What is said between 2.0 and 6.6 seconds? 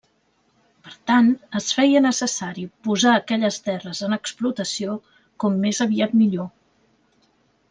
necessari posar aquelles terres en explotació com més aviat millor.